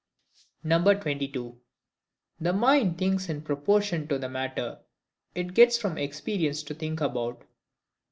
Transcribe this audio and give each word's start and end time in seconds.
22. 0.67 1.61
The 2.39 2.53
mind 2.53 2.97
thinks 2.97 3.29
in 3.29 3.43
proportion 3.43 4.07
to 4.07 4.17
the 4.17 4.29
matter 4.29 4.79
it 5.35 5.53
gets 5.53 5.77
from 5.77 5.99
experience 5.99 6.63
to 6.63 6.73
think 6.73 6.99
about. 7.01 7.43